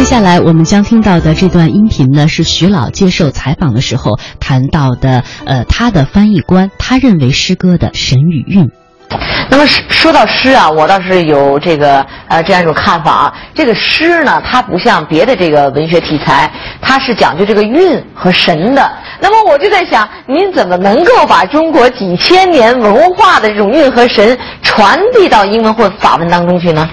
[0.00, 8.70] 接下来我们将听到的这段音频呢，是徐老接受采访的时候谈到的，呃，他的翻译官，他认为诗歌的神与韵。
[9.48, 13.34] 那么说到诗啊，我倒是有这个呃这样一种看法啊。
[13.52, 18.90] 这个诗呢，它不像别的这个文学题材，它是讲究这个韵和神的。
[19.20, 26.88] 那么我就在想，您怎么能够把中国几千年文化的这种韵和神传递到英文或法文当中去呢？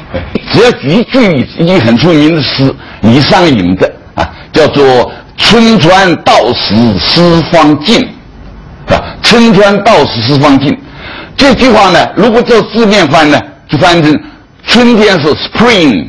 [0.51, 8.01] 只要举一句一句很出名的诗，李商隐的啊，叫做“春川道死丝方尽”，
[8.89, 10.75] 啊，“春川道死丝方尽”。
[11.37, 14.19] 这句话呢，如果做字面翻呢，就翻成
[14.65, 16.07] 春天是 spring，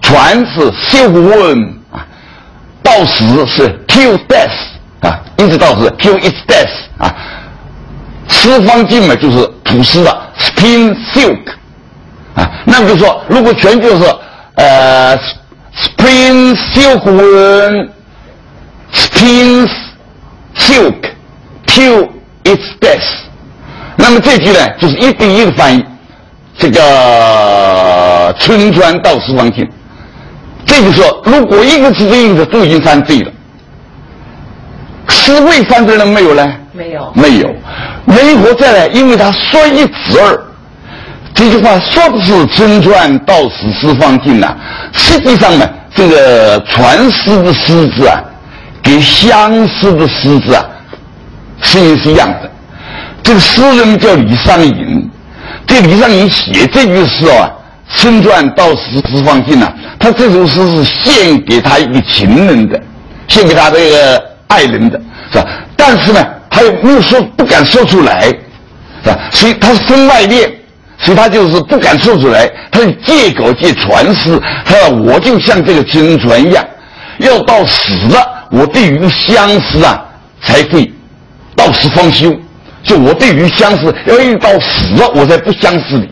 [0.00, 2.04] 船是 silk worm 啊，
[2.82, 4.50] 到死是 till death
[5.00, 7.14] 啊，一直到死 till its death 啊，
[8.28, 11.38] 丝方尽嘛就是吐丝的 spin silk
[12.34, 14.04] 啊，那么就说如果全就是
[14.54, 15.16] 呃
[15.76, 17.02] spring silk
[18.94, 19.70] worm，spins
[20.56, 21.12] silk
[21.66, 22.08] till
[22.44, 23.28] its death。
[23.96, 25.84] 那么这句呢，就是一对一的翻译，
[26.58, 29.68] 这个“春川到四方尽”，
[30.66, 33.30] 这就说，如果一个字一个字都已经翻对了，
[35.08, 36.52] 诗未翻对了没有呢？
[36.72, 37.54] 没有，没有。
[38.06, 38.86] 为何再来？
[38.88, 40.42] 因为他说一字儿，
[41.34, 44.56] 这句话说的是“春川到死四方尽”呐。
[44.92, 48.22] 实际上呢，这个传诗的诗字啊，
[48.82, 50.64] 跟相思的诗字啊，
[51.60, 52.50] 声音是一样的。
[53.22, 55.10] 这个诗人叫李商隐，
[55.66, 57.50] 这李商隐写这句诗啊
[57.96, 62.80] ，“春川到死丝方尽”呐，他这首诗是献给他一个情人的，
[63.28, 65.00] 献给他这个爱人的，
[65.30, 65.46] 是吧？
[65.76, 68.22] 但是呢，他又没有说，不敢说出来，
[69.04, 69.18] 是吧？
[69.30, 70.50] 所以他是身外恋，
[70.98, 76.64] 所以他就是不敢说出来，他就借口借传诗，他说我就像这个真传一样，
[77.18, 80.04] 要到死了，我对于相思啊，
[80.42, 80.92] 才会
[81.54, 82.34] 到死方休。
[82.82, 86.08] 就我对于相思，要遇到死了，我才不相思你。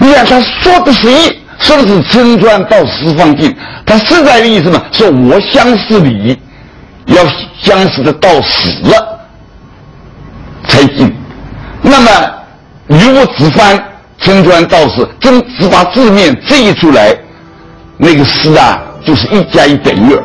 [0.00, 3.54] 你看他说的是一，说的是春川到死方尽，
[3.84, 6.38] 他实在的意思呢，说我相思你，
[7.06, 7.22] 要
[7.60, 9.20] 相思的到死了
[10.68, 11.12] 才尽。
[11.82, 12.10] 那么
[12.86, 13.78] 如果只翻
[14.18, 17.14] 春川到死，真只把字面这一出来，
[17.96, 20.22] 那个诗啊，就是一加一等于二。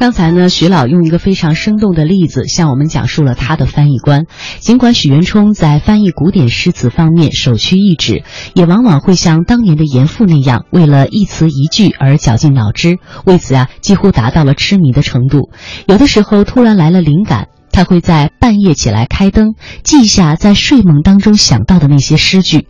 [0.00, 4.24] 刚才呢，徐老用一个非常生动的例子向我们讲述了他的翻译观。
[4.58, 8.24] 尽管许渊冲在翻译古典诗词方面首屈一指，
[8.54, 12.96] 也往往会像当年的严复那样，为了一词一句而绞尽脑汁，
[13.26, 15.50] 为此啊，几乎达到了痴迷的程度。
[15.86, 22.66] 有的时候突然来了灵感，他会在半夜起来开灯，记下在睡梦当中想到的那些诗句。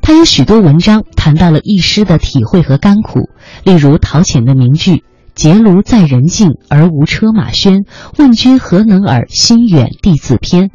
[0.00, 3.30] 他有许多文章谈到了一诗的体会和甘苦，
[3.62, 5.04] 例如陶潜的名句。
[5.34, 7.84] 结庐在人境而无车马喧，
[8.18, 9.26] 问君何能尔？
[9.28, 10.70] 心远地自偏。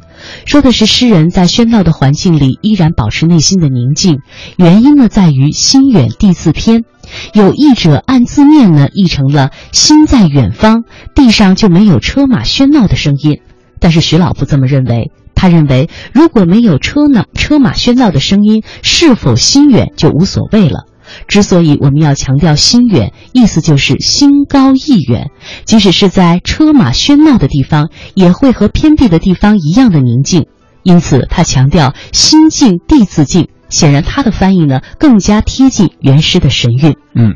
[0.46, 4.18] 说的是诗人在喧闹的环境里依然保持内心的宁静，
[4.56, 6.84] 原因呢在于心远地自偏。
[7.32, 10.82] 有译者按字面呢译成了心在远方，
[11.14, 13.40] 地上就没有车马喧闹的声音。
[13.80, 20.87] 但是徐老不这么认为，他认为如果没有车闹车马喧闹的声音，是否心远就无所谓了。
[21.26, 25.30] 之所以我们要强调心远，意思就是心高意远，
[25.64, 30.46] 即使是在车马喧闹的地方，也会和偏僻的地方一样的宁静。
[30.82, 33.48] 因此，他强调心静地自静。
[33.68, 36.96] 显然，他的翻译呢更加贴近原诗的神韵。
[37.14, 37.34] 嗯，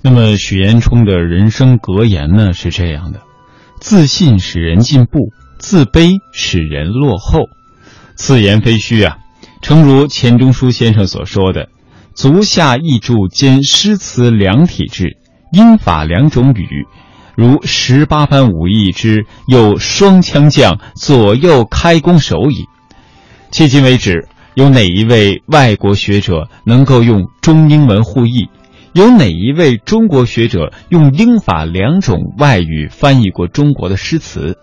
[0.00, 3.20] 那么许渊冲的人生格言呢是这样的：
[3.78, 7.40] 自信使人进步，自卑使人落后。
[8.14, 9.18] 此言非虚啊，
[9.60, 11.68] 诚如钱钟书先生所说的。
[12.16, 15.18] 足下译注兼诗词两体制，
[15.52, 16.86] 音法两种语，
[17.36, 22.64] 如十八般武艺之有双枪将，左右开弓手矣。
[23.52, 28.48] 迄今为止，有哪一位外国学者能够用中英文互译？
[28.94, 34.56] 有哪一位中国学者用英法两种外语翻译过中国的诗词？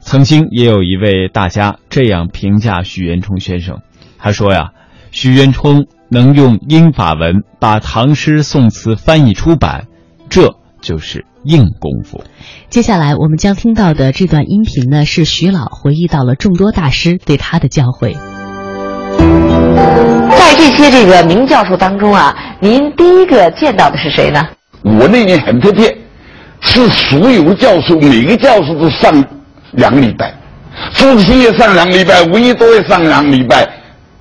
[0.00, 3.82] 曾经也有一位大家这样评价许渊冲先生，
[4.16, 4.70] 他说呀，
[5.10, 5.86] 许渊冲。
[6.12, 9.86] 能用英法文把唐诗宋词翻译出版，
[10.28, 10.50] 这
[10.82, 12.22] 就是硬功夫。
[12.68, 18.14] 接下来我们将听到的这段音频呢，是徐老回忆到了众多大师对他的教诲。
[20.36, 24.46] 在这些这个名教授当中啊，您第一个见到的是谁呢？
[24.82, 25.96] 我那年很特别，
[26.60, 29.12] 是所有教授每个教授都上
[29.70, 30.34] 两个礼拜，
[30.92, 33.66] 朱自清也上两个礼拜，闻一多也上两个礼拜。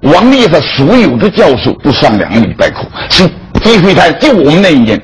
[0.01, 4.99] 王立他所有的教授都上两个礼拜课，是不体会它就我们那一年。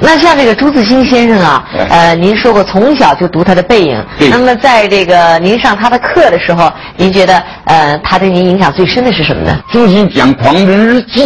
[0.00, 4.04] 那像这个朱自清先生啊，呃，您说过从小就读他的背影。
[4.30, 9.60] 那么在这个您上他的课的时候，您觉得呃，他对您影响最深的是什么呢？
[9.72, 11.22] 朱自清讲《狂人日记》，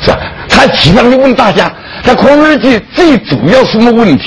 [0.00, 0.18] 是吧？
[0.48, 4.24] 他基本上问大家，在《狂人日记》最主要什么问题？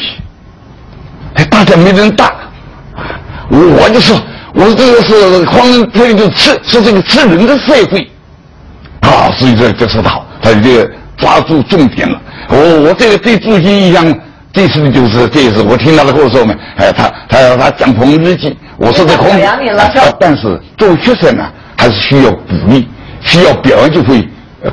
[1.36, 2.31] 哎，大家没人答。
[3.50, 4.19] 我就说，
[4.57, 8.09] 我说这个是狂人，这个吃是这个吃人的社会。
[9.01, 12.19] 啊，所以这这说的好，他这个抓住重点了。
[12.50, 14.04] 我我这个对朱熹印象
[14.51, 19.48] 最深的就是这一次，我听他的跟我说嘛，哎，他他他讲《狂人日记》，我说这《狂人》，
[20.19, 21.45] 但是作为学生呢，
[21.77, 22.89] 还是需要鼓励，
[23.21, 24.27] 需要表扬，就会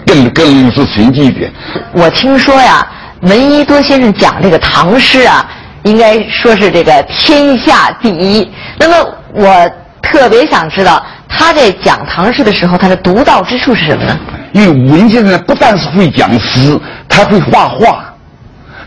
[0.07, 1.53] 更更是成绩一点。
[1.93, 2.87] 我听说呀，
[3.21, 5.47] 闻一多先生讲这个唐诗啊，
[5.83, 8.51] 应该说是这个天下第一。
[8.79, 9.71] 那么我
[10.01, 11.05] 特别想知道。
[11.37, 14.17] 他在讲唐诗的时候，他的独到之处是什么呢？
[14.53, 16.79] 因为文先生不但是会讲诗，
[17.09, 18.05] 他会画画，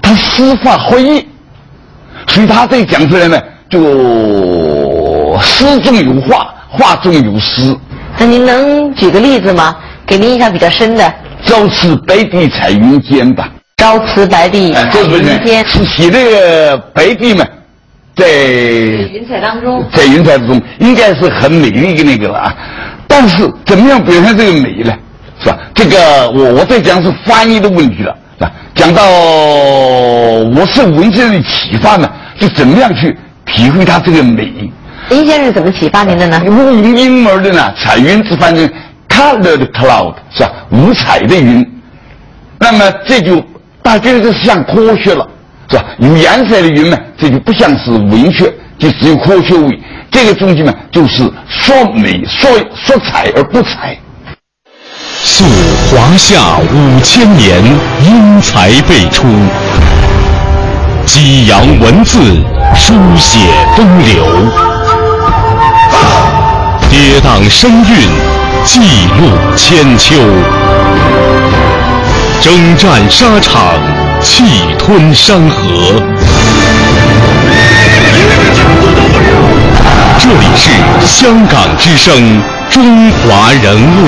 [0.02, 1.28] 他诗画合一，
[2.28, 3.38] 所以他这讲出来呢，
[3.70, 7.76] 就诗中有画，画中有诗。
[8.18, 9.76] 那您能举个例子吗？
[10.06, 11.14] 给您印象比较深的。
[11.44, 13.50] 朝辞白帝彩云间吧。
[13.76, 15.66] 朝辞白帝彩云间。
[15.68, 17.46] 是写那个白帝嘛？
[18.18, 18.28] 在
[19.14, 22.56] 云彩当中，在云彩之中，应该是很美丽的那个了啊。
[23.08, 24.92] 但是怎么样表现这个美呢？
[25.40, 25.58] 是吧？
[25.76, 28.52] 这个我我在讲是翻译的问题了，是吧？
[28.74, 33.16] 讲到我受文先生的启发呢，就怎么样去
[33.46, 34.52] 体会它这个美。
[35.10, 36.42] 林先生怎么启发您的呢？
[36.44, 38.68] 用英文的呢，彩云之翻成
[39.08, 40.52] colored cloud，是吧？
[40.72, 41.64] 五彩的云。
[42.58, 43.40] 那么这就
[43.84, 45.28] 大概是像科学了。
[45.70, 45.84] 是吧？
[46.00, 49.80] 有颜色的云呢，这就不像是文学，就只有科学味。
[50.10, 53.98] 这个东西呢，就是说美、说说彩而不彩。
[55.24, 55.44] 溯
[55.92, 57.62] 华夏五千年，
[58.06, 59.26] 英才辈出；
[61.06, 62.18] 激扬文字，
[62.74, 63.40] 书写
[63.76, 64.24] 风流；
[66.90, 68.10] 跌宕声韵，
[68.64, 68.80] 记
[69.20, 70.16] 录千秋；
[72.42, 73.97] 征战沙场。
[74.22, 74.44] 气
[74.78, 75.64] 吞山河。
[80.20, 80.72] 这里是
[81.06, 84.08] 香港之声，中华人物。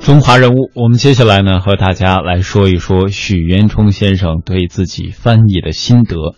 [0.00, 6.34] 中华人物，我们接下来呢，和大家来说一说许渊冲先生对自己翻译的心得。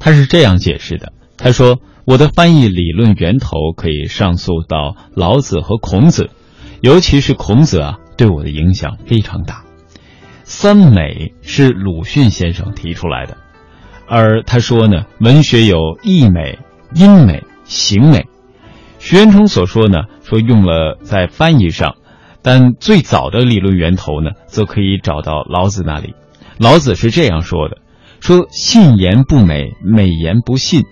[0.00, 6.30] 他是这样解释的：他说，我的翻译理论源头可以上溯到老子和孔子。
[6.80, 9.64] 尤其是孔子啊，对我的影响非常大。
[10.44, 13.36] 三美是鲁迅先生提出来的，
[14.08, 16.58] 而他说呢，文学有意美、
[16.94, 18.26] 音美、形美。
[18.98, 21.96] 徐渊冲所说呢，说用了在翻译上，
[22.42, 26.14] 但最早的理论源头呢，则可以找到老子那里。
[26.58, 27.76] 老子是这样说的：
[28.20, 30.84] 说信言不美，美言不信。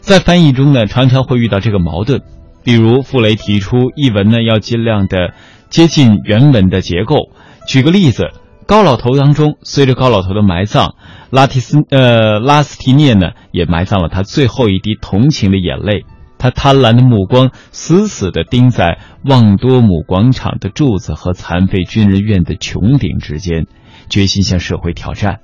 [0.00, 2.22] 在翻译中呢，常常会遇到这个矛盾。
[2.66, 5.34] 比如傅雷提出译文呢要尽量的
[5.70, 7.30] 接近原文的结构。
[7.64, 8.24] 举个例子，
[8.66, 10.96] 《高老头》当中，随着高老头的埋葬，
[11.30, 16.04] 拉提斯呃拉斯提涅呢也埋葬了他最后一滴同情的眼泪。
[16.38, 23.66] 他贪婪的目光死死地盯在旺多姆广场的柱子和残废军人院的穹顶之间，
[24.10, 25.38] 决心向社会挑战。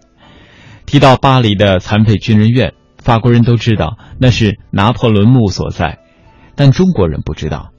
[0.86, 6.00] 提到巴黎的残废军人院，法国人都知道那是拿破仑墓所在。
[6.54, 7.70] 但中国人不知道，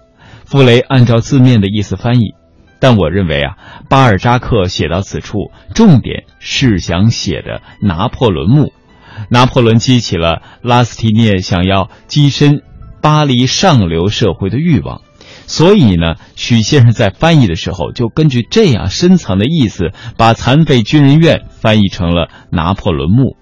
[0.45, 2.33] 傅雷按照字面的意思翻译，
[2.79, 3.57] 但我认为啊，
[3.89, 8.73] 巴尔扎克写到此处，重点是想写的拿破仑墓。
[9.29, 12.63] 拿破仑激起了拉斯提涅想要跻身
[12.99, 15.01] 巴黎上流社会的欲望，
[15.45, 23.37] 所以呢，许先生在翻译的时候就根据这样深层的意思，把残废军人院翻译成了拿破仑墓。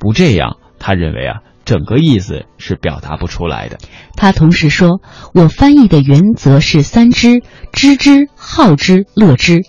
[0.00, 1.40] 不这样，他认为啊。
[1.72, 3.78] 整个意思是表达不出来的。
[4.14, 5.00] 他同时说
[5.32, 7.40] ：“我翻译的原则是三知：
[7.72, 9.62] 知之、好之、乐之。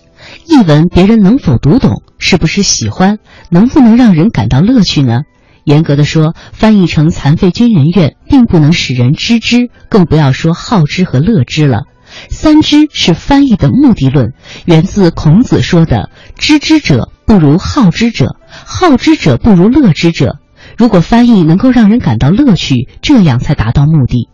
[0.46, 5.22] 译文别人能否读懂，是不是喜欢，能不能让人感到乐趣呢？
[5.64, 11.84] 严格的说，翻译成残废军人院，并不能使人知之，更不要说好之和乐之了。
[12.28, 14.34] 三知是翻译的目的论，
[14.66, 20.36] 源自孔子说的：‘知之者不如好之者，好之者不如乐之者。’”
[20.76, 24.28] 如果翻译能够让人感到乐趣，这样才达到目的。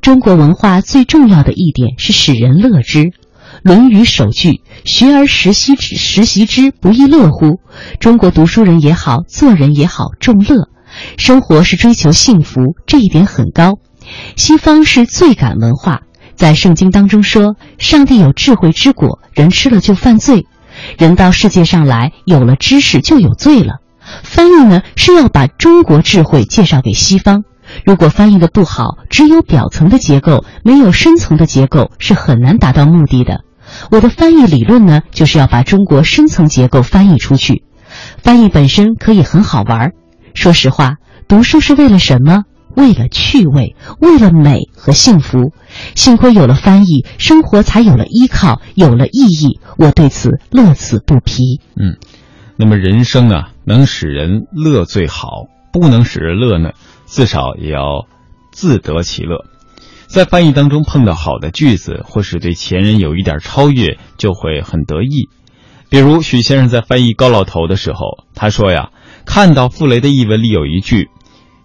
[0.00, 3.04] 中国文化最重要的一点是使人乐之，
[3.62, 7.60] 《论语》首句“学而时习之，时习之，不亦乐乎？”
[8.00, 10.68] 中国读书人也好，做人也好，重乐。
[11.18, 13.74] 生活是追求幸福，这一点很高。
[14.34, 16.02] 西方是罪感文化，
[16.36, 20.46] 在圣经当中说，上帝有智慧之果，人吃了就犯罪。
[20.98, 23.80] 人到世界上来，有了知识就有罪了。
[24.22, 27.44] 翻译呢是要把中国智慧介绍给西方。
[27.84, 33.40] 如果翻译的不好，只有表层的结构，没有深层的结构，是很难达到目的的。
[33.90, 37.64] 我的翻译理论呢，就是要把中国深层结构翻译出去。
[38.18, 39.92] 翻译本身可以很好玩儿。
[40.34, 40.96] 说实话，
[41.26, 42.44] 读书是为了什么？
[42.76, 45.52] 为了趣味，为了美和幸福。
[45.94, 49.58] 幸亏有了翻译，生活才有了依靠，有了意义。
[49.78, 51.60] 我对此乐此不疲。
[51.74, 51.96] 嗯，
[52.56, 56.70] 那么人生啊，能使人乐最好，不能使人乐呢，
[57.06, 58.06] 至少也要
[58.52, 59.44] 自得其乐。
[60.06, 65.28] 在翻译当中碰到好的句子，或是对前人有一点超越，就会很得意。
[65.88, 68.90] 比如许先生在翻译高老头的时候，他说呀，
[69.24, 71.10] 看到傅雷的译文里有一句。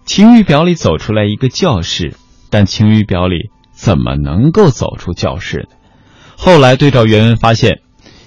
[0.04, 2.16] 晴雨表里走出来一个教室，
[2.50, 5.76] 但晴雨表里怎么能够走出教室呢？
[6.36, 7.80] 后来对照原文发现，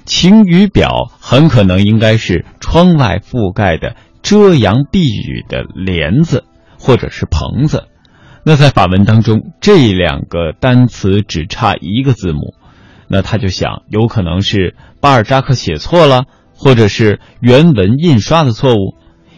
[0.06, 6.44] 晴雨表很可能应该是窗外覆盖的遮阳避雨的帘子，
[6.80, 7.88] 或者是棚子。
[8.44, 12.54] 那在法文当中，这两个单词只差一个字母，
[13.08, 18.96] 那他就想，有可能是巴尔扎克写错了，或者是原文印刷的错误。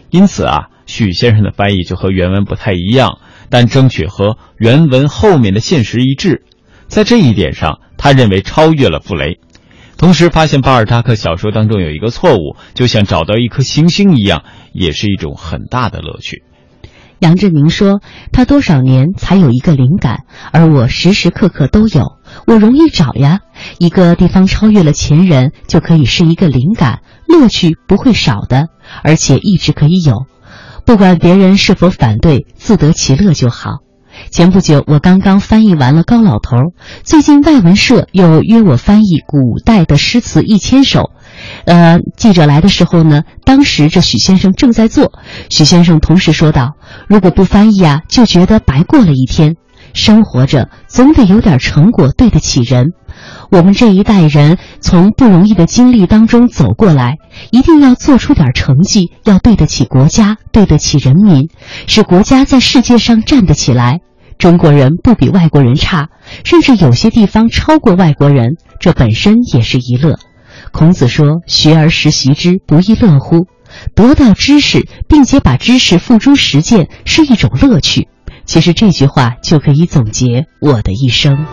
[0.09, 0.69] 因此啊。
[0.87, 3.19] 许先生的翻译就和原文不太一样，
[3.49, 6.45] 但争取和原文后面的现实一致。
[6.87, 9.37] 在这一点上，他认为超越了傅雷。
[9.97, 16.43] 同时，发现巴尔扎克小说当中有一个错误，就像找到一颗行星一样，也是一种很大的乐趣。
[17.19, 17.99] 杨振宁说
[18.31, 20.19] ：“他多少年才有一个灵感，
[20.51, 22.13] 而我时时刻刻都有。
[22.45, 23.39] 我容易找呀，
[23.79, 28.67] 一个地方超越了前人，就可以是一个灵感，乐趣不会少的，
[29.03, 30.27] 而且一直可以有。”
[30.85, 33.79] 不管别人是否反对，自得其乐就好。
[34.31, 36.57] 前不久，我刚刚翻译完了《高老头》，
[37.03, 41.11] 最近外文社又约我翻译古代的诗词一千首。
[41.65, 45.11] 呃，记者来的时候呢，当时这许先生正在做。
[45.49, 46.73] 许先生同时说道
[47.07, 49.55] ：“如果不翻译啊，就觉得白过了一天。
[49.93, 52.87] 生活着，总得有点成果，对得起人。”
[53.49, 57.15] 我们这一代人从不容易的经历当中走过来，
[57.51, 61.49] 一定要做出点成绩，要对得起国家，对得起人民，
[61.87, 64.01] 使国家在世界上站得起来。
[64.37, 66.09] 中国人不比外国人差，
[66.43, 70.15] 甚至有些地方超过外国人，这本身也是一乐。
[70.71, 73.47] 孔子说：“学而时习之，不亦乐乎？”
[73.95, 78.07] 得到知识，并且把知识付诸实践，是一种乐趣。
[78.45, 81.45] 其实这句话就可以总结我的一生。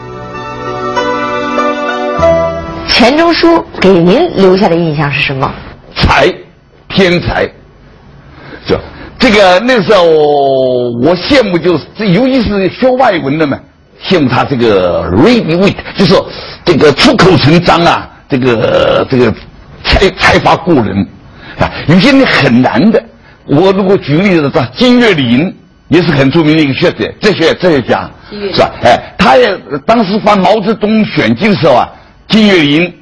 [2.89, 5.53] 钱钟书给您留下的印象是什么？
[5.97, 6.33] 才，
[6.89, 7.51] 天才。
[9.19, 10.05] 这这个那时候
[11.01, 13.59] 我羡慕就是这，尤其是学外文的嘛，
[14.03, 16.15] 羡慕他这个 ready wit，就是
[16.65, 19.35] 这个出口成章啊，这个这个
[19.83, 20.97] 才才华过人
[21.59, 21.71] 啊。
[21.89, 23.03] 有些人很难的。
[23.47, 25.53] 我如果举个例子说，金岳霖
[25.89, 28.71] 也是很著名的一个学者，哲学哲学家，是吧？
[28.83, 31.89] 哎，他也当时翻毛泽东选集的时候啊。
[32.29, 32.95] 金岳霖、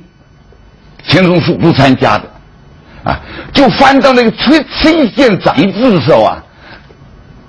[1.06, 2.24] 钱钟书不参加的，
[3.04, 3.20] 啊，
[3.52, 6.42] 就翻到那个崔崔县长字的时候啊，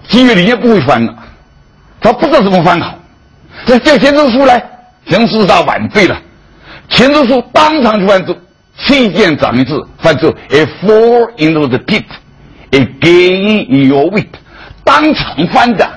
[0.08, 1.14] 金岳霖也不会翻了，
[2.02, 2.98] 他不知道怎么翻好。
[3.66, 4.60] 这叫钱钟书来，
[5.08, 6.20] 钱钟书是他晚辈了。
[6.90, 8.36] 钱钟书当场就翻出
[8.78, 12.04] 崔县长字，翻出 “a fall into the pit,
[12.72, 14.28] a gain in your wit”，
[14.84, 15.88] 当场翻的。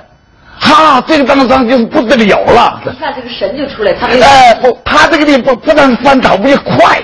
[0.59, 2.83] 哈，这个当场就是不得了了。
[2.85, 7.03] 一下这个神就出来，他哎不，他这个地不不但翻倒也快，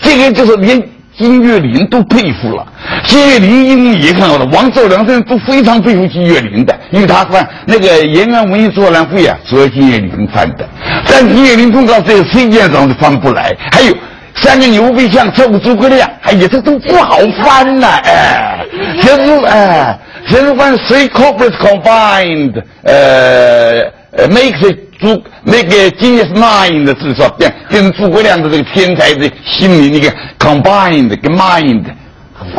[0.00, 0.80] 这个就是连
[1.18, 2.66] 金岳霖都佩服了。
[3.04, 10.68] 金岳霖因为也看到了，王兆良这人都非常佩服金岳霖的，因为他翻那个《延安文艺座谈会》啊，主要金岳霖翻的，
[11.08, 13.94] 但金岳霖碰到这个崔建长是翻不来，还有。
[14.38, 17.86] 三个牛背像凑诸葛亮，哎呀，这都不好翻呐！
[18.04, 18.58] 哎，
[19.00, 25.68] 先是哎，先是翻 three corporates combined，呃呃，make the 诸 make
[25.98, 31.84] genius mind 是说变变成诸葛亮的这个天才的心灵那个 combined 跟 mind，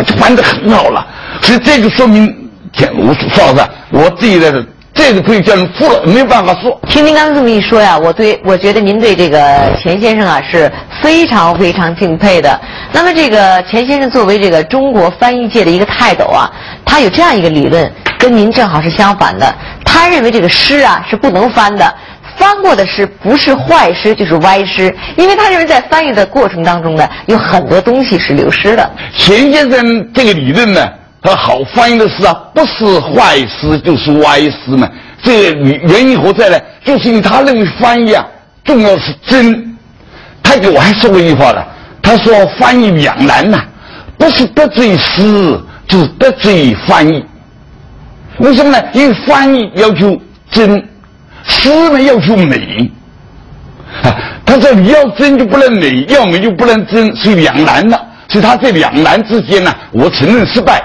[0.05, 1.05] 就翻得很好了。
[1.41, 2.33] 所以这就说明，
[2.71, 4.65] 天，我说实话，我自己的。
[4.93, 6.81] 这个可以叫人服了，没有办法说。
[6.89, 9.39] 听您刚才这么一说呀，我对我觉得您对这个
[9.79, 10.71] 钱先生啊是
[11.03, 12.59] 非常非常敬佩的。
[12.91, 16.51] 那么这个钱先生作为这个中国翻译界的一个泰斗啊，
[16.83, 19.53] 他有这样一个理论，跟您正好是相反的。
[19.85, 21.93] 他认为这个诗啊是不能翻的，
[22.37, 28.89] 翻过的诗不是坏诗就是歪诗，因为他认为在翻译的过程当中呢，有很多东西是流失的。
[29.17, 30.87] 钱先生这个理论呢？
[31.19, 34.87] 他好翻译的诗啊，不是坏诗就是歪诗嘛。
[35.23, 36.59] 这个原因何在呢？
[36.85, 38.23] 就是因为他认为翻译啊，
[38.63, 39.75] 重要是真。
[40.43, 41.67] 他给我还说过一句话了，
[42.01, 43.61] 他说翻译两难呐，
[44.17, 47.25] 不是得罪诗，就是得罪翻译。
[48.39, 48.83] 为什么呢？
[48.93, 50.19] 因为翻译要求
[50.51, 50.69] 真，
[51.43, 52.91] 诗呢要求美。
[54.03, 54.15] 啊，
[54.45, 57.99] 他说你要真就不能美，要美就不能真，是两难了。
[58.27, 60.83] 所以他这两难之间呢，我承认失败，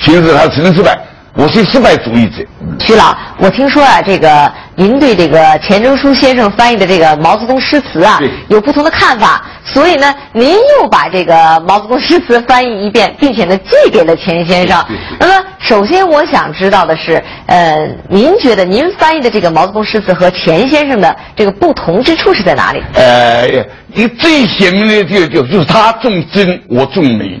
[0.00, 0.96] 其实他承认失败。
[1.36, 2.44] 我是失败主义者。
[2.78, 14.84] 徐老，我听说啊，这个您对这个钱钟书先生翻译的这个毛泽东诗词啊，有不同的看法，所以呢，您又把这个毛泽东诗词翻译一遍，并且呢，寄给了钱先生。
[15.18, 22.80] 那么，首先我想知道的是，呃，您觉得您翻译的这个毛泽东诗词和钱先生的这个不同之处是在哪里？
[22.94, 23.48] 呃，
[23.92, 27.40] 一个最显明的就就就是他重真，我重美。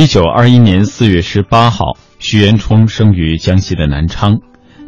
[0.00, 4.38] 一九二一年四月十八号，徐元冲生于江西的南昌。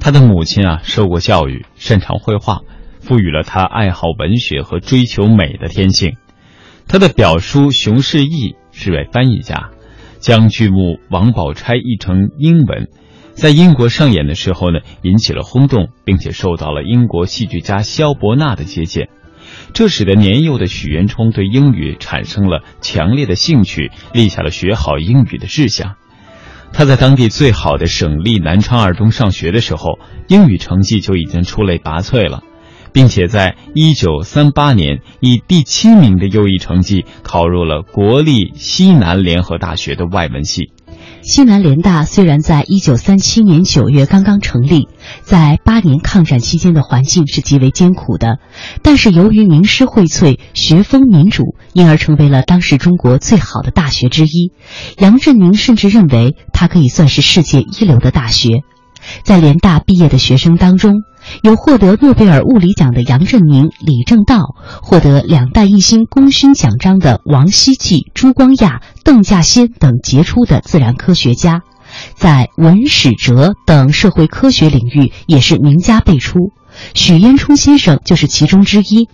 [0.01, 2.63] 他的母亲啊，受过教育，擅长绘画，
[2.99, 6.17] 赋予了他爱好文学和追求美的天性。
[6.89, 9.69] 他的表叔熊世义是位翻译家，
[10.19, 12.89] 将剧目《王宝钗》译成英文，
[13.35, 19.11] 在英国上演的时候呢，引起了轰动，并且受到了英国戏剧家萧伯纳的接见。
[19.73, 25.97] 这使得年幼的许渊冲对英语产生了强烈的兴趣，立下了学好英语的志向。
[26.73, 32.43] 他在当地最好的省立南昌二中上学的时候，英语成绩就已经出类拔萃了，
[32.95, 40.73] 并且在一九三八年以第七名的优异成绩考入了国立西南联合大学的外文系。
[41.23, 44.89] 西南联大虽然在一九三七年九月刚刚成立，
[45.23, 48.39] 在八年抗战期间的环境是极为艰苦的，
[48.83, 54.53] 但是由于名师荟萃、学风民主，因而成为了当时中国最好的大学之一。
[54.99, 58.63] 杨振宁甚至认为它可以算是世界一流的大学。
[59.25, 61.03] 在联大毕业的学生当中，
[61.43, 71.63] 有获得诺贝尔物理奖的杨振宁、李政道，获得两弹一星功勋奖章的王希季、朱光亚、邓稼先等杰出的自然科学家，
[72.15, 76.39] 在文史哲等社会科学领域也是名家辈出。
[76.95, 79.09] 许渊冲先生就是其中之一。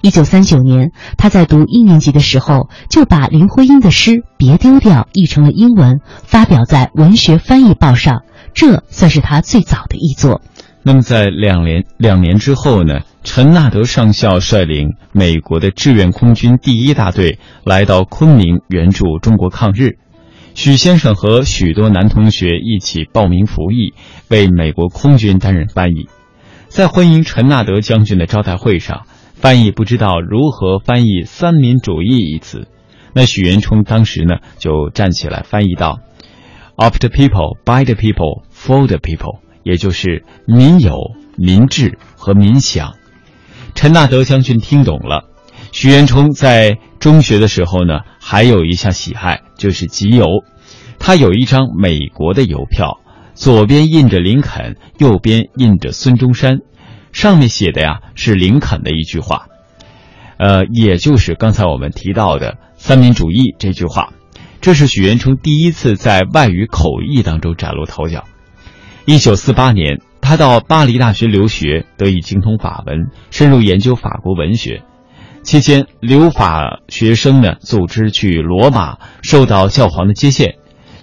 [0.00, 8.22] 一九三九年，他在读一年级的时候，就把林徽因的诗《别丢掉》译成了英文，发表在《文学翻译报》上。
[8.54, 10.40] 这算是他最早的译作。
[10.86, 13.00] 那么，在两年两年之后呢？
[13.22, 19.96] 陈纳德上校率领美国的志愿空军第一大队来到昆明援助中国抗日。
[20.54, 23.94] 许先生和许多男同学一起报名服役，
[24.28, 26.10] 为美国空军担任翻译。
[26.68, 32.68] 在欢迎陈纳德将军的招待会上，翻译不知道如何翻译“三民主义”一词。
[33.14, 36.00] 那许渊冲当时呢，就站起来翻译道。
[36.76, 40.96] Of the people, by the people, for the people，也就是民有、
[41.36, 42.94] 民治和民享。
[43.74, 45.24] 陈纳德将军听懂了。
[45.72, 50.24] 徐元冲在中学的时候呢，还有一项喜爱就是集邮。
[51.00, 53.00] 他有一张美国的邮票，
[53.34, 56.58] 左边印着林肯，右边印着孙中山，
[57.12, 59.46] 上面写的呀是林肯的一句话，
[60.38, 64.12] 呃，也就是刚才我们提到的三民主义这句话。
[64.60, 68.24] 这是许渊冲第一次在外语口译当中崭露头角。
[69.06, 74.82] 一九四八年，他到巴黎大学留学，得以精通法文，深入研究法国文学。
[75.42, 80.54] 期间，留法学生呢组织去罗马，受到教皇的接见。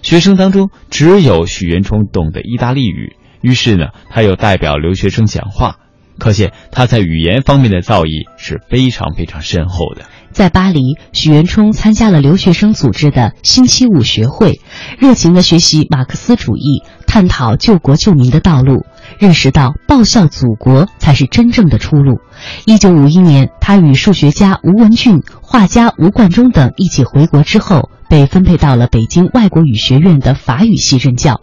[0.02, 5.76] 学生当中只有许渊冲懂得意大利语，于是呢，他又代表留学生讲话。
[6.18, 10.02] 可见他在语言方面的造诣是非常非常深厚的。
[10.30, 14.60] 在巴黎，许渊冲参加了留学生组织的星期五学会，
[14.98, 16.82] 热情地学习马克思主义，
[17.12, 18.86] 探讨救国救民的道路，
[19.18, 22.22] 认识到报效祖国才是真正的出路。
[22.64, 31.42] 一九五一年，他与数学家吴文俊、画家吴冠中等一起回国之后，被分配到了北京外国语学院的法语系任教。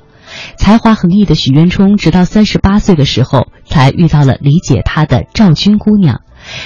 [0.57, 6.21] 才华横溢的许渊冲，直到三十八岁的时候，才遇到了理解他的赵军姑娘。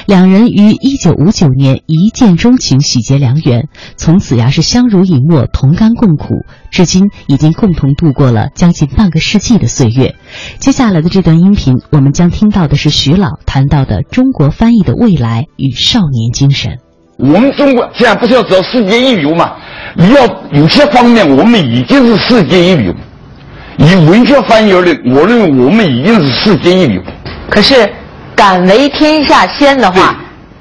[0.05, 10.15] 两人于一九五九年一见钟情，喜结良缘，从此呀是相濡以沫，同甘共苦，至今已经共同度过了将近半个世纪的岁月。
[10.59, 16.79] 接下来的这段音频，我们将听到的是徐老谈到的中国翻译的未来与少年精神。
[17.17, 19.53] 我们中国现在不是要走世界一流嘛？
[19.95, 22.93] 你要有些方面，我们已经是世界一流。
[23.77, 27.01] 以文学翻译而论，我认为我们已经是世界一流。
[27.49, 27.75] 可是，
[28.35, 30.15] 敢为天下先的话，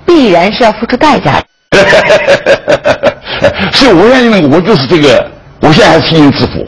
[0.06, 1.46] 必然是要付出代价的。
[3.72, 5.30] 所以我相信，我就是这个，
[5.60, 6.64] 我现在还是因之佛。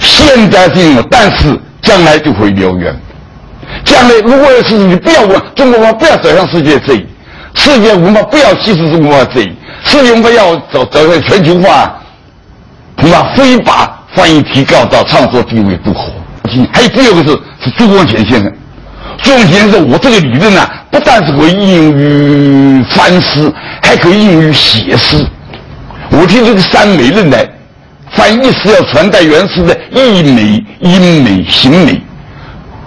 [0.00, 2.96] 现在这种，但是将来就会燎原。
[3.84, 7.06] 将来如果是你不要问中国文化不要走向世界这一，
[7.54, 9.52] 世界文化不要稀释中国文化这一，
[9.84, 11.94] 世界文化要走走向全球化，
[12.96, 16.00] 恐怕非把翻译提高到创作地位不可。
[16.72, 17.30] 还有第二个是
[17.62, 18.50] 是朱光潜先生，
[19.22, 25.24] 朱光潜先生，我这个理论呢，不但是可以应用于翻诗，还可以应用于写诗。
[26.10, 27.36] 我听这个三美论呢，
[28.10, 32.00] 翻译是要传达原诗的意美、音美、形美。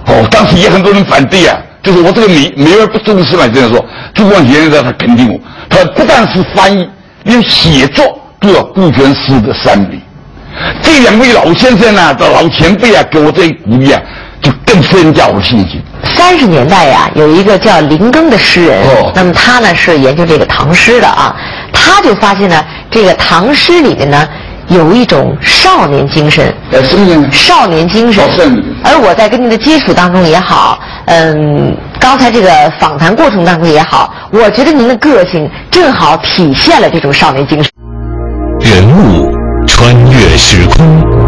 [0.05, 3.83] 哦，当时也很多人反对啊，就是我这个美美而不忠实嘛，这样说。
[4.13, 6.87] 朱光潜先生他肯定我，他不但是翻译，
[7.23, 9.99] 连写作都要顾全诗的三美。
[10.81, 14.01] 这两位老先生呢，的老前辈啊，给我这一鼓励啊，
[14.47, 15.81] 就更增加我戏剧。
[16.15, 21.35] 三十年代呀，有一个叫林庚的诗人，哦那么他呢是研究这个唐诗的啊，
[21.73, 24.27] 他就发现呢，这个唐诗里面呢
[24.67, 27.27] 有一种少年精神，呃，什么呢？
[27.31, 28.23] 少年精神。
[28.83, 37.71] 而我在跟您的接触当中也好，嗯，刚才这个访谈过程当中也好，我觉得您的个性正好体现了这种少年精神。
[38.61, 39.31] 人物
[39.67, 41.03] 穿越时空，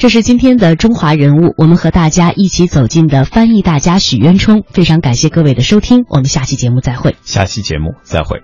[0.00, 4.64] 这是今天的中华人物，我们和大家一起走进的翻译大家许渊冲。
[4.66, 7.16] 非常感谢各位的收听，我们下期节目再会。
[7.22, 8.40] 下期节目再会。